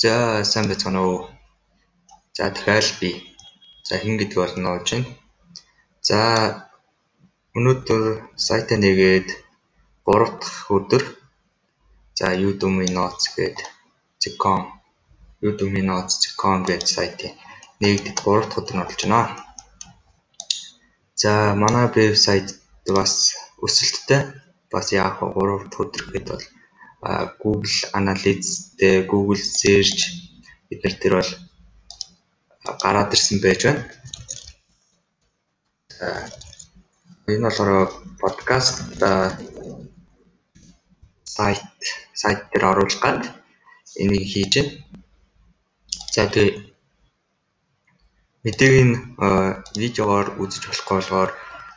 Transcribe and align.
За 0.00 0.12
сайн 0.50 0.66
байцгаана 0.68 1.00
уу. 1.08 1.18
За 2.36 2.44
дахиад 2.54 2.88
би. 3.00 3.10
За 3.88 3.94
хэн 4.00 4.14
гэдэг 4.18 4.38
бол 4.40 4.54
нууж 4.64 4.88
байна. 4.92 5.08
За 6.08 6.20
өнөөдөр 7.56 8.04
сайтаа 8.46 8.78
нэгээд 8.80 9.28
3 10.08 10.40
дахь 10.40 10.70
өдөр 10.76 11.02
за 12.18 12.26
Udemy 12.48 12.86
Notes 12.96 13.24
гэдэг 13.36 13.66
.com 14.42 14.60
Udemy 15.48 15.82
Notes.com 15.90 16.56
гэдэг 16.68 16.88
сайтыг 16.96 17.32
нэгдэд 17.80 18.16
3 18.24 18.48
дахь 18.48 18.58
өдөр 18.60 18.74
нь 18.76 18.84
болж 18.86 19.00
байна. 19.04 19.20
За 21.22 21.32
манай 21.62 21.86
вебсайт 21.94 22.48
бас 22.96 23.12
өсөлттэй 23.64 24.22
бас 24.72 24.86
яг 25.04 25.20
3 25.20 25.68
дахь 25.68 25.80
өдөр 25.82 26.02
гэхэд 26.08 26.26
бол 26.32 26.44
Google 27.42 27.76
Analytics-тэй 27.98 29.08
Google 29.08 29.40
Search 29.40 30.00
эдгээр 30.72 30.94
төр 31.00 31.14
бол 31.16 31.32
гараад 32.82 33.14
ирсэн 33.16 33.38
байж 33.40 33.60
байна. 33.64 33.82
Энэ 37.30 37.44
болохоор 37.46 37.88
подкаст 38.20 39.00
сайт 41.24 41.64
сайт 42.12 42.40
дээр 42.50 42.64
оруулах 42.70 43.00
гад 43.00 43.22
энийг 44.02 44.26
хийж 44.32 44.52
байна. 44.56 44.72
За 46.14 46.22
тэгээ 46.28 46.52
мэдээгийн 48.44 48.90
видеогоор 49.82 50.28
үзэж 50.42 50.62
болохгүй 50.68 50.96
болохоор 50.98 51.30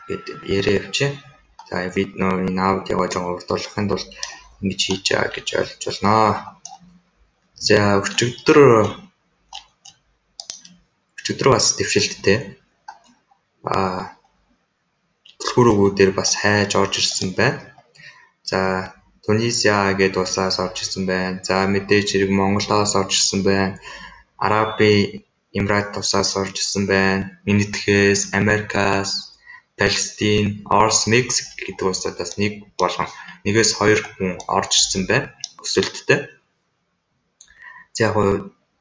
гээд 0.07 0.25
яриа 0.57 0.79
явчих. 0.81 1.11
За 1.69 1.75
видео 1.95 2.29
энэ 2.47 2.61
аудиогоо 2.69 3.07
жоо 3.13 3.25
урдуулахын 3.33 3.87
тулд 3.89 4.07
ингэж 4.63 4.81
хийж 4.87 5.05
байгаа 5.11 5.31
гэж 5.35 5.47
ойлгож 5.59 5.83
байна. 6.01 6.15
За 7.67 7.77
өчигдөр 7.99 8.59
өчигдөр 11.19 11.47
бас 11.55 11.65
дэвшилттэй 11.77 12.37
а 13.63 13.75
төлхөрөгүүдээр 15.39 16.11
бас 16.19 16.31
хайж 16.41 16.71
орж 16.81 16.93
ирсэн 16.99 17.29
байна. 17.39 17.59
За 18.49 18.59
Тунисиа 19.23 19.95
гэдэг 19.99 20.19
улсаас 20.23 20.59
орж 20.63 20.75
ирсэн 20.83 21.03
байна. 21.11 21.39
За 21.47 21.55
мэдээж 21.73 22.07
хэрэг 22.11 22.31
Монголоос 22.31 22.91
орж 22.99 23.11
ирсэн 23.19 23.41
байна. 23.47 23.79
Араби 24.45 25.23
Эмират 25.57 25.95
улсаас 25.99 26.35
орж 26.41 26.55
ирсэн 26.59 26.83
байна. 26.91 27.39
Минитхээс, 27.45 28.21
Америкаас, 28.39 29.32
Палестин, 29.77 30.45
Орос, 30.69 31.07
Мексик 31.07 31.47
гэдэг 31.57 31.85
улсуудаас 31.87 32.37
нэг 32.37 32.53
болгон 32.77 33.09
нэгээс 33.45 33.71
хоёр 33.79 33.99
хүн 34.05 34.37
орж 34.47 34.71
ирсэн 34.77 35.03
байна. 35.09 35.33
Өсөлттэй. 35.63 36.19
За 37.95 37.99
яг 38.07 38.15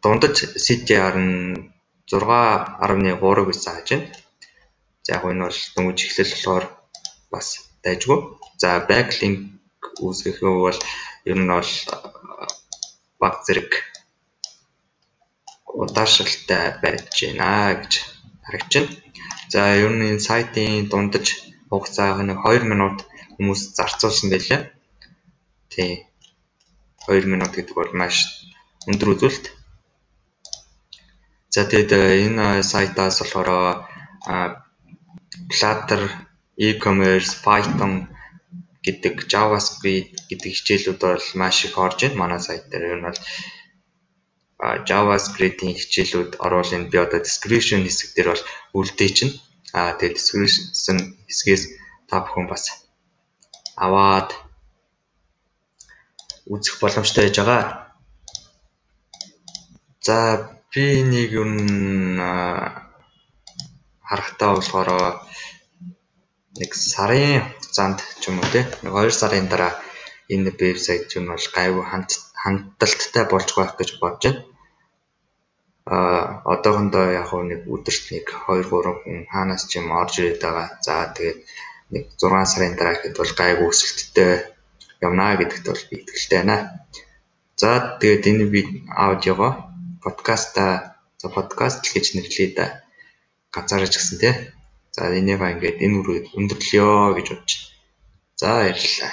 дундаж 0.02 0.36
CTR 0.64 1.16
нь 1.16 1.72
6.3 2.10 3.48
гэж 3.48 3.58
зааж 3.64 3.88
байна. 3.90 4.08
За 5.04 5.10
яг 5.16 5.24
энэ 5.24 5.44
бол 5.48 5.60
дөнгөж 5.74 5.98
эхлэл 6.04 6.32
болохоор 6.34 6.64
бас 7.32 7.48
дайжгүй. 7.84 8.18
За 8.60 8.70
backlink 8.88 9.40
үүсгэх 10.04 10.38
бол 10.44 10.78
ер 11.30 11.38
нь 11.40 11.48
бол 11.48 11.72
баг 13.20 13.34
зэрэг 13.46 13.70
удаашралтай 15.82 16.64
байж 16.82 17.16
байна 17.16 17.80
гэж 17.80 17.92
харагдаж 18.44 18.74
байна. 18.76 19.01
За 19.52 19.62
ер 19.84 19.92
нь 19.94 20.06
энэ 20.10 20.24
сайтын 20.28 20.88
дундаж 20.90 21.26
хугацааг 21.70 22.18
нэг 22.28 22.38
2 22.40 22.70
минут 22.72 22.96
хүмүүс 23.34 23.60
зарцуулсан 23.78 24.28
байлаа. 24.32 24.60
Тий. 25.72 25.92
2 27.06 27.32
минут 27.32 27.52
гэдэг 27.54 27.74
бол 27.76 27.92
маш 28.00 28.16
өндөр 28.90 29.12
үзүүлэлт. 29.14 29.46
За 31.54 31.62
тэгэд 31.70 31.92
энэ 32.24 32.46
сайтаас 32.72 33.16
болохоор 33.20 33.50
Flutter, 35.56 36.02
e-commerce, 36.56 37.32
Python 37.44 37.92
гэдэг 38.86 39.14
JavaScript 39.32 40.16
гэдэг 40.28 40.50
хичээлүүд 40.56 41.00
бол 41.04 41.26
маш 41.40 41.56
их 41.66 41.76
орж 41.84 41.98
байна. 42.02 42.20
Манай 42.22 42.40
сайт 42.40 42.64
дээр 42.70 42.84
ер 42.92 42.98
нь 43.00 43.06
бол 43.08 43.20
JavaScript-ийн 44.62 45.74
хичээлүүд 45.74 46.38
оруулын 46.44 46.86
би 46.90 46.96
одоо 47.04 47.20
description 47.26 47.82
хэсэг 47.82 48.14
дээр 48.14 48.28
бол 48.30 48.44
үлдээ 48.78 49.10
чинь. 49.16 49.34
Аа 49.74 49.98
тэгээд 49.98 50.18
description 50.18 50.98
хэсгээс 51.26 51.62
та 52.08 52.22
бүхэн 52.22 52.46
бас 52.46 52.64
аваад 53.74 54.30
үзэх 56.46 56.78
боломжтой 56.78 57.26
байж 57.26 57.36
байгаа. 57.38 57.62
За 60.06 60.16
би 60.70 61.02
нэг 61.12 61.30
юм 61.42 61.52
харахтаа 64.06 64.50
болохоор 64.54 64.90
нэг 66.60 66.70
сарын 66.74 67.42
хугацаанд 67.50 67.98
ч 68.20 68.22
юм 68.30 68.38
уу 68.38 68.48
те 68.54 68.62
нэг 68.82 68.92
2 68.94 69.10
сарын 69.20 69.46
дараа 69.50 69.72
энэ 70.32 70.50
вебсайт 70.60 71.10
юм 71.18 71.24
бол 71.32 71.46
гайгүй 71.56 71.84
хандлттай 72.42 73.24
болж 73.32 73.48
байх 73.56 73.72
гэж 73.78 73.90
бодож 74.02 74.22
байна. 74.22 74.51
А 75.92 75.96
одоохондоо 76.52 77.06
яг 77.20 77.28
нэг 77.50 77.60
өдөрт 77.74 78.04
нэг 78.14 78.26
2 78.48 78.64
3 78.64 79.00
хүн 79.02 79.18
хаанаас 79.32 79.62
ч 79.68 79.72
юм 79.80 79.92
орж 80.00 80.12
ирээд 80.18 80.40
байгаа. 80.44 80.68
За 80.86 80.94
тэгээд 81.16 81.38
нэг 81.92 82.04
6 82.16 82.52
сарын 82.52 82.74
дараа 82.78 82.94
гэхэд 82.96 83.18
бол 83.20 83.32
гайгүй 83.40 83.68
өсөлттэй 83.68 84.32
явна 85.06 85.36
гэдэгт 85.36 85.66
бол 85.68 85.84
би 85.88 85.94
итгэлтэй 86.00 86.38
байна. 86.40 86.56
За 87.60 87.70
тэгээд 88.00 88.24
энэ 88.30 88.44
би 88.54 88.60
аудиого 89.04 89.48
подкаста 90.04 90.64
за 91.20 91.28
подкаст 91.36 91.84
гэж 91.94 92.06
нэрлэе 92.16 92.48
да. 92.56 92.66
Ганцаарч 93.54 93.92
гисэн 93.94 94.18
тий. 94.22 94.34
За 94.96 95.02
энийгаа 95.20 95.52
ингээд 95.54 95.76
энэ 95.84 95.96
үрээ 96.00 96.20
өндөрлөё 96.38 96.88
гэж 97.16 97.26
байна. 97.36 97.52
За 98.40 98.48
баярлалаа. 98.64 99.12